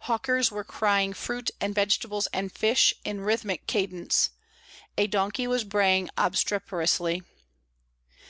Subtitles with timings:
[0.00, 4.28] Hawkers were crying fruit and vegetables and fish in rhythmic cadence;
[4.98, 7.22] a donkey was braying obstreperously.